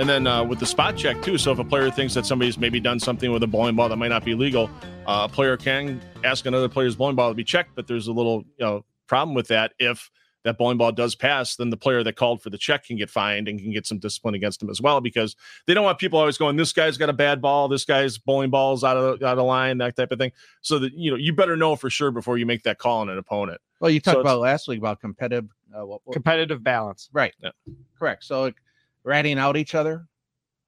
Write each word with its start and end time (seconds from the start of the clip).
And 0.00 0.08
then 0.08 0.26
uh, 0.26 0.42
with 0.42 0.58
the 0.58 0.66
spot 0.66 0.96
check 0.96 1.20
too. 1.20 1.36
So 1.36 1.52
if 1.52 1.58
a 1.58 1.64
player 1.64 1.90
thinks 1.90 2.14
that 2.14 2.24
somebody's 2.24 2.56
maybe 2.56 2.80
done 2.80 2.98
something 2.98 3.30
with 3.32 3.42
a 3.42 3.46
bowling 3.46 3.76
ball 3.76 3.90
that 3.90 3.96
might 3.96 4.08
not 4.08 4.24
be 4.24 4.34
legal, 4.34 4.70
uh, 5.06 5.28
a 5.30 5.32
player 5.32 5.58
can 5.58 6.00
ask 6.24 6.46
another 6.46 6.70
player's 6.70 6.96
bowling 6.96 7.16
ball 7.16 7.28
to 7.30 7.34
be 7.34 7.44
checked. 7.44 7.72
But 7.74 7.86
there's 7.86 8.06
a 8.06 8.12
little 8.12 8.44
you 8.56 8.64
know 8.64 8.84
problem 9.08 9.34
with 9.34 9.48
that. 9.48 9.72
If 9.78 10.10
that 10.44 10.56
bowling 10.56 10.78
ball 10.78 10.90
does 10.90 11.14
pass, 11.14 11.56
then 11.56 11.68
the 11.68 11.76
player 11.76 12.02
that 12.02 12.16
called 12.16 12.40
for 12.40 12.48
the 12.48 12.56
check 12.56 12.86
can 12.86 12.96
get 12.96 13.10
fined 13.10 13.46
and 13.46 13.60
can 13.60 13.72
get 13.72 13.86
some 13.86 13.98
discipline 13.98 14.34
against 14.34 14.62
him 14.62 14.70
as 14.70 14.80
well 14.80 15.02
because 15.02 15.36
they 15.66 15.74
don't 15.74 15.84
want 15.84 15.98
people 15.98 16.18
always 16.18 16.38
going, 16.38 16.56
"This 16.56 16.72
guy's 16.72 16.96
got 16.96 17.10
a 17.10 17.12
bad 17.12 17.42
ball. 17.42 17.68
This 17.68 17.84
guy's 17.84 18.16
bowling 18.16 18.48
balls 18.48 18.82
out 18.82 18.96
of 18.96 19.22
out 19.22 19.36
of 19.38 19.44
line," 19.44 19.76
that 19.78 19.96
type 19.96 20.12
of 20.12 20.18
thing. 20.18 20.32
So 20.62 20.78
that 20.78 20.94
you 20.94 21.10
know 21.10 21.18
you 21.18 21.34
better 21.34 21.58
know 21.58 21.76
for 21.76 21.90
sure 21.90 22.10
before 22.10 22.38
you 22.38 22.46
make 22.46 22.62
that 22.62 22.78
call 22.78 23.02
on 23.02 23.10
an 23.10 23.18
opponent. 23.18 23.60
Well, 23.80 23.90
you 23.90 24.00
talked 24.00 24.16
So 24.16 24.20
about 24.22 24.40
last 24.40 24.66
week 24.66 24.78
about 24.78 24.98
competitive, 25.00 25.50
uh, 25.78 25.84
what, 25.84 26.00
what- 26.04 26.14
competitive 26.14 26.62
balance. 26.64 27.10
right? 27.12 27.34
Yeah. 27.42 27.50
Correct. 27.98 28.24
So 28.24 28.40
like, 28.40 28.56
ratting 29.04 29.38
out 29.38 29.56
each 29.56 29.74
other, 29.74 30.06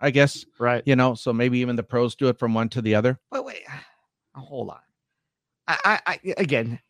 I 0.01 0.11
guess 0.11 0.45
Right. 0.59 0.83
you 0.87 0.97
know. 0.97 1.15
So 1.15 1.33
maybe 1.33 1.59
even 1.59 1.77
the 1.77 1.83
pros 1.83 2.15
do 2.15 2.29
it 2.29 2.39
from 2.39 2.55
one 2.55 2.69
to 2.71 2.83
the 2.83 2.95
other. 2.95 3.19
Wait, 3.31 3.45
wait. 3.45 3.63
Hold 4.35 4.71
on. 4.71 4.79
I, 5.69 5.79
I, 5.85 6.01
I 6.07 6.35
again, 6.39 6.81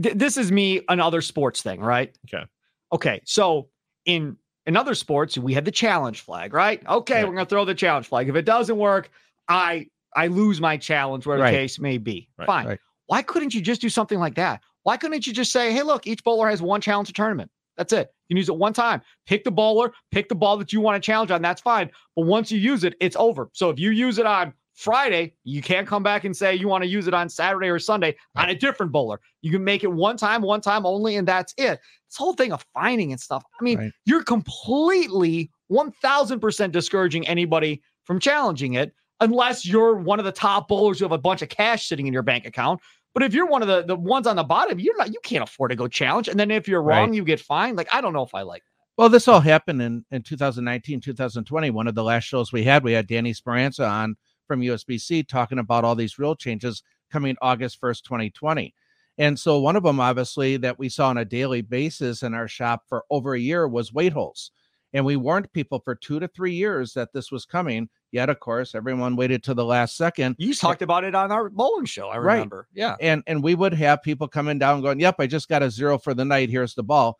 th- 0.00 0.14
this 0.16 0.36
is 0.36 0.52
me 0.52 0.82
another 0.88 1.20
sports 1.22 1.62
thing, 1.62 1.80
right? 1.80 2.16
Okay. 2.32 2.44
Okay. 2.92 3.20
So 3.24 3.68
in 4.04 4.36
in 4.66 4.76
other 4.76 4.94
sports, 4.94 5.38
we 5.38 5.54
have 5.54 5.64
the 5.64 5.70
challenge 5.70 6.20
flag, 6.20 6.52
right? 6.52 6.86
Okay, 6.86 7.14
Right. 7.14 7.26
we're 7.26 7.34
gonna 7.34 7.46
throw 7.46 7.64
the 7.64 7.74
challenge 7.74 8.06
flag. 8.08 8.28
If 8.28 8.34
it 8.36 8.44
doesn't 8.44 8.76
work, 8.76 9.10
I 9.48 9.86
I 10.16 10.26
lose 10.26 10.60
my 10.60 10.76
challenge, 10.76 11.26
whatever 11.26 11.44
Right. 11.44 11.50
the 11.52 11.56
case 11.56 11.78
may 11.78 11.96
be. 11.98 12.28
Right. 12.38 12.46
Fine. 12.46 12.66
Right. 12.66 12.78
Why 13.06 13.22
couldn't 13.22 13.54
you 13.54 13.60
just 13.62 13.80
do 13.80 13.88
something 13.88 14.18
like 14.18 14.34
that? 14.34 14.60
Why 14.82 14.96
couldn't 14.96 15.26
you 15.26 15.32
just 15.32 15.52
say, 15.52 15.72
hey, 15.72 15.82
look, 15.82 16.06
each 16.06 16.22
bowler 16.24 16.48
has 16.48 16.60
one 16.60 16.80
challenge 16.80 17.08
a 17.08 17.12
tournament? 17.12 17.50
That's 17.78 17.92
it. 17.94 18.08
You 18.28 18.34
can 18.34 18.36
use 18.38 18.48
it 18.50 18.56
one 18.56 18.74
time. 18.74 19.00
Pick 19.26 19.44
the 19.44 19.50
bowler, 19.50 19.92
pick 20.10 20.28
the 20.28 20.34
ball 20.34 20.58
that 20.58 20.72
you 20.72 20.80
want 20.80 21.02
to 21.02 21.06
challenge 21.06 21.30
on. 21.30 21.40
That's 21.40 21.62
fine. 21.62 21.90
But 22.16 22.26
once 22.26 22.52
you 22.52 22.58
use 22.58 22.84
it, 22.84 22.94
it's 23.00 23.16
over. 23.16 23.48
So 23.54 23.70
if 23.70 23.78
you 23.78 23.90
use 23.90 24.18
it 24.18 24.26
on 24.26 24.52
Friday, 24.74 25.34
you 25.44 25.62
can't 25.62 25.86
come 25.86 26.02
back 26.02 26.24
and 26.24 26.36
say 26.36 26.54
you 26.54 26.68
want 26.68 26.82
to 26.84 26.88
use 26.88 27.06
it 27.08 27.14
on 27.14 27.28
Saturday 27.28 27.68
or 27.68 27.78
Sunday 27.78 28.16
on 28.36 28.50
a 28.50 28.54
different 28.54 28.92
bowler. 28.92 29.20
You 29.42 29.50
can 29.50 29.64
make 29.64 29.82
it 29.82 29.90
one 29.90 30.16
time, 30.16 30.42
one 30.42 30.60
time 30.60 30.84
only, 30.84 31.16
and 31.16 31.26
that's 31.26 31.54
it. 31.56 31.80
This 32.08 32.16
whole 32.16 32.34
thing 32.34 32.52
of 32.52 32.64
finding 32.74 33.12
and 33.12 33.20
stuff. 33.20 33.42
I 33.60 33.64
mean, 33.64 33.78
Right. 33.78 33.92
you're 34.04 34.22
completely 34.24 35.50
1000% 35.70 36.72
discouraging 36.72 37.26
anybody 37.26 37.82
from 38.04 38.18
challenging 38.18 38.74
it 38.74 38.92
unless 39.20 39.66
you're 39.66 39.94
one 39.96 40.18
of 40.18 40.24
the 40.24 40.32
top 40.32 40.68
bowlers 40.68 40.98
who 40.98 41.04
have 41.04 41.12
a 41.12 41.18
bunch 41.18 41.42
of 41.42 41.48
cash 41.48 41.86
sitting 41.88 42.06
in 42.06 42.12
your 42.12 42.22
bank 42.22 42.46
account. 42.46 42.80
But 43.18 43.24
if 43.26 43.34
you're 43.34 43.46
one 43.48 43.62
of 43.62 43.68
the, 43.68 43.82
the 43.82 43.96
ones 43.96 44.28
on 44.28 44.36
the 44.36 44.44
bottom, 44.44 44.78
you're 44.78 44.96
not 44.96 45.12
you 45.12 45.18
can't 45.24 45.42
afford 45.42 45.70
to 45.70 45.76
go 45.76 45.88
challenge. 45.88 46.28
And 46.28 46.38
then 46.38 46.52
if 46.52 46.68
you're 46.68 46.80
wrong, 46.80 47.08
Right. 47.08 47.14
you 47.16 47.24
get 47.24 47.40
fined. 47.40 47.76
Like 47.76 47.88
I 47.92 48.00
don't 48.00 48.12
know 48.12 48.22
if 48.22 48.32
I 48.32 48.42
like 48.42 48.62
Well, 48.96 49.08
this 49.08 49.26
all 49.26 49.40
happened 49.40 49.82
in 49.82 50.04
in 50.12 50.22
2019, 50.22 51.00
2020. 51.00 51.70
One 51.70 51.88
of 51.88 51.96
the 51.96 52.04
last 52.04 52.22
shows 52.24 52.52
we 52.52 52.62
had, 52.62 52.84
we 52.84 52.92
had 52.92 53.08
Danny 53.08 53.32
Speranza 53.32 53.84
on 53.84 54.14
from 54.46 54.60
USBC 54.60 55.26
talking 55.26 55.58
about 55.58 55.84
all 55.84 55.96
these 55.96 56.16
rule 56.16 56.36
changes 56.36 56.84
coming 57.10 57.36
August 57.42 57.80
1st, 57.80 58.02
2020. 58.04 58.72
And 59.18 59.36
so 59.36 59.58
one 59.58 59.74
of 59.74 59.82
them, 59.82 59.98
obviously, 59.98 60.56
that 60.58 60.78
we 60.78 60.88
saw 60.88 61.08
on 61.08 61.18
a 61.18 61.24
daily 61.24 61.60
basis 61.60 62.22
in 62.22 62.34
our 62.34 62.46
shop 62.46 62.84
for 62.88 63.04
over 63.10 63.34
a 63.34 63.40
year 63.40 63.66
was 63.66 63.92
weight 63.92 64.12
holes. 64.12 64.52
And 64.94 65.04
we 65.04 65.16
warned 65.16 65.52
people 65.52 65.80
for 65.80 65.94
two 65.94 66.18
to 66.20 66.28
three 66.28 66.54
years 66.54 66.94
that 66.94 67.12
this 67.12 67.30
was 67.30 67.44
coming. 67.44 67.88
Yet, 68.10 68.30
of 68.30 68.40
course, 68.40 68.74
everyone 68.74 69.16
waited 69.16 69.42
to 69.44 69.54
the 69.54 69.64
last 69.64 69.96
second. 69.96 70.36
You 70.38 70.54
talked 70.54 70.80
about 70.80 71.04
it 71.04 71.14
on 71.14 71.30
our 71.30 71.50
bowling 71.50 71.84
show. 71.84 72.08
I 72.08 72.16
Right. 72.16 72.34
remember. 72.36 72.68
Yeah. 72.72 72.96
and 73.00 73.22
and 73.26 73.42
we 73.42 73.54
would 73.54 73.74
have 73.74 74.02
people 74.02 74.28
coming 74.28 74.58
down 74.58 74.80
going, 74.80 74.98
"Yep, 75.00 75.16
I 75.18 75.26
just 75.26 75.48
got 75.48 75.62
a 75.62 75.70
zero 75.70 75.98
for 75.98 76.14
the 76.14 76.24
night. 76.24 76.48
Here's 76.48 76.74
the 76.74 76.82
ball." 76.82 77.18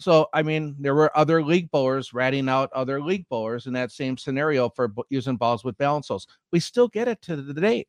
So 0.00 0.28
I 0.32 0.42
mean, 0.42 0.76
there 0.78 0.94
were 0.94 1.14
other 1.16 1.42
league 1.44 1.70
bowlers 1.70 2.14
ratting 2.14 2.48
out 2.48 2.70
other 2.72 3.02
league 3.02 3.26
bowlers 3.28 3.66
in 3.66 3.72
that 3.74 3.90
same 3.92 4.16
scenario 4.16 4.70
for 4.70 4.88
b- 4.88 5.02
using 5.10 5.36
balls 5.36 5.64
with 5.64 5.76
balance 5.76 6.08
holes. 6.08 6.26
We 6.52 6.60
still 6.60 6.88
get 6.88 7.08
it 7.08 7.20
to 7.22 7.36
the 7.36 7.52
date, 7.52 7.88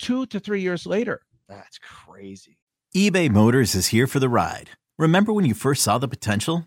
two 0.00 0.26
to 0.26 0.40
three 0.40 0.60
years 0.62 0.86
later. 0.86 1.20
That's 1.48 1.78
crazy. 1.78 2.58
eBay 2.96 3.30
Motors 3.30 3.74
is 3.74 3.88
here 3.88 4.06
for 4.06 4.18
the 4.18 4.28
ride. 4.28 4.70
Remember 4.98 5.32
when 5.32 5.44
you 5.44 5.54
first 5.54 5.82
saw 5.82 5.98
the 5.98 6.08
potential? 6.08 6.66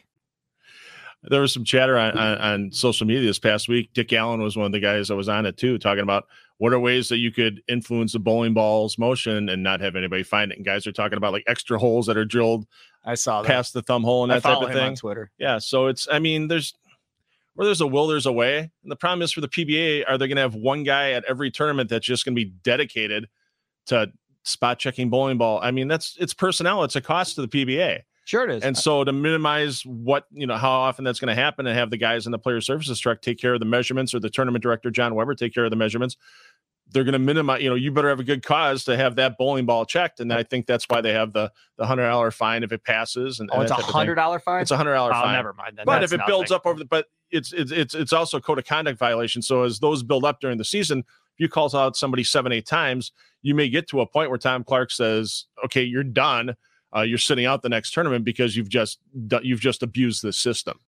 There 1.23 1.41
was 1.41 1.53
some 1.53 1.63
chatter 1.63 1.97
on, 1.97 2.17
on, 2.17 2.37
on 2.39 2.71
social 2.71 3.05
media 3.05 3.23
this 3.23 3.39
past 3.39 3.67
week. 3.67 3.91
Dick 3.93 4.11
Allen 4.13 4.41
was 4.41 4.57
one 4.57 4.65
of 4.65 4.71
the 4.71 4.79
guys 4.79 5.07
that 5.09 5.15
was 5.15 5.29
on 5.29 5.45
it 5.45 5.57
too, 5.57 5.77
talking 5.77 6.03
about 6.03 6.25
what 6.57 6.73
are 6.73 6.79
ways 6.79 7.09
that 7.09 7.17
you 7.17 7.31
could 7.31 7.61
influence 7.67 8.13
the 8.13 8.19
bowling 8.19 8.53
ball's 8.53 8.97
motion 8.97 9.49
and 9.49 9.63
not 9.63 9.81
have 9.81 9.95
anybody 9.95 10.23
find 10.23 10.51
it. 10.51 10.57
And 10.57 10.65
guys 10.65 10.87
are 10.87 10.91
talking 10.91 11.17
about 11.17 11.33
like 11.33 11.43
extra 11.47 11.77
holes 11.77 12.07
that 12.07 12.17
are 12.17 12.25
drilled 12.25 12.65
I 13.03 13.15
saw 13.15 13.41
that. 13.41 13.47
past 13.47 13.73
the 13.73 13.81
thumb 13.81 14.03
hole 14.03 14.23
and 14.23 14.31
that 14.31 14.43
type 14.43 14.57
of 14.57 14.69
him 14.69 14.77
on 14.77 14.89
thing. 14.89 14.95
Twitter. 14.95 15.31
Yeah. 15.37 15.59
So 15.59 15.87
it's, 15.87 16.07
I 16.11 16.19
mean, 16.19 16.47
there's 16.47 16.73
where 17.55 17.65
there's 17.65 17.81
a 17.81 17.87
will, 17.87 18.07
there's 18.07 18.25
a 18.25 18.31
way. 18.31 18.59
And 18.59 18.91
the 18.91 18.95
problem 18.95 19.21
is 19.21 19.31
for 19.31 19.41
the 19.41 19.47
PBA, 19.47 20.05
are 20.07 20.17
they 20.17 20.27
going 20.27 20.37
to 20.37 20.41
have 20.41 20.55
one 20.55 20.83
guy 20.83 21.11
at 21.11 21.23
every 21.27 21.51
tournament 21.51 21.89
that's 21.89 22.05
just 22.05 22.25
going 22.25 22.35
to 22.35 22.43
be 22.43 22.51
dedicated 22.63 23.27
to 23.87 24.11
spot 24.43 24.79
checking 24.79 25.09
bowling 25.09 25.37
ball? 25.37 25.59
I 25.61 25.71
mean, 25.71 25.87
that's 25.87 26.15
it's 26.19 26.33
personnel, 26.33 26.83
it's 26.83 26.95
a 26.95 27.01
cost 27.01 27.35
to 27.35 27.41
the 27.41 27.47
PBA. 27.47 28.01
Sure 28.25 28.43
it 28.47 28.55
is. 28.55 28.63
And 28.63 28.77
so 28.77 29.03
to 29.03 29.11
minimize 29.11 29.81
what, 29.85 30.25
you 30.31 30.45
know, 30.45 30.55
how 30.55 30.71
often 30.71 31.03
that's 31.03 31.19
going 31.19 31.35
to 31.35 31.41
happen 31.41 31.65
and 31.65 31.77
have 31.77 31.89
the 31.89 31.97
guys 31.97 32.25
in 32.25 32.31
the 32.31 32.39
player 32.39 32.61
services 32.61 32.99
truck 32.99 33.21
take 33.21 33.39
care 33.39 33.53
of 33.53 33.59
the 33.59 33.65
measurements 33.65 34.13
or 34.13 34.19
the 34.19 34.29
tournament 34.29 34.61
director, 34.61 34.91
John 34.91 35.15
Weber, 35.15 35.35
take 35.35 35.53
care 35.53 35.65
of 35.65 35.71
the 35.71 35.75
measurements, 35.75 36.17
they're 36.91 37.03
going 37.03 37.13
to 37.13 37.19
minimize, 37.19 37.61
you 37.61 37.69
know, 37.69 37.75
you 37.75 37.91
better 37.91 38.09
have 38.09 38.19
a 38.19 38.23
good 38.23 38.43
cause 38.43 38.83
to 38.83 38.97
have 38.97 39.15
that 39.15 39.37
bowling 39.37 39.65
ball 39.65 39.85
checked. 39.85 40.19
And 40.19 40.31
I 40.31 40.43
think 40.43 40.65
that's 40.65 40.85
why 40.89 41.01
they 41.01 41.13
have 41.13 41.33
the, 41.33 41.51
the 41.77 41.85
hundred 41.85 42.07
dollar 42.07 42.31
fine 42.31 42.63
if 42.63 42.71
it 42.71 42.83
passes. 42.83 43.39
And, 43.39 43.49
oh, 43.51 43.55
and 43.55 43.63
it's 43.63 43.71
a 43.71 43.75
type 43.75 43.79
of 43.79 43.85
thing. 43.87 43.93
hundred 43.93 44.15
dollar 44.15 44.39
fine. 44.39 44.61
It's 44.61 44.71
a 44.71 44.77
hundred 44.77 44.93
dollar 44.93 45.11
oh, 45.13 45.21
fine. 45.21 45.33
never 45.33 45.53
mind. 45.53 45.77
Then. 45.77 45.85
But 45.85 46.03
if 46.03 46.13
it 46.13 46.21
builds 46.27 46.51
up 46.51 46.65
over 46.65 46.79
the, 46.79 46.85
but 46.85 47.07
it's, 47.31 47.53
it's, 47.53 47.71
it's, 47.71 47.95
it's 47.95 48.13
also 48.13 48.39
code 48.39 48.59
of 48.59 48.65
conduct 48.65 48.99
violation. 48.99 49.41
So 49.41 49.63
as 49.63 49.79
those 49.79 50.03
build 50.03 50.25
up 50.25 50.41
during 50.41 50.57
the 50.57 50.65
season, 50.65 50.99
if 50.99 51.39
you 51.39 51.47
calls 51.47 51.73
out 51.73 51.95
somebody 51.95 52.23
seven, 52.23 52.51
eight 52.51 52.65
times, 52.65 53.13
you 53.41 53.55
may 53.55 53.69
get 53.69 53.87
to 53.89 54.01
a 54.01 54.05
point 54.05 54.29
where 54.29 54.37
Tom 54.37 54.63
Clark 54.65 54.91
says, 54.91 55.45
"Okay, 55.65 55.83
you're 55.83 56.03
done. 56.03 56.55
Uh, 56.95 57.01
you're 57.01 57.17
sitting 57.17 57.45
out 57.45 57.61
the 57.61 57.69
next 57.69 57.93
tournament 57.93 58.25
because 58.25 58.55
you've 58.55 58.69
just 58.69 58.99
you've 59.41 59.59
just 59.59 59.83
abused 59.83 60.21
the 60.21 60.33
system." 60.33 60.79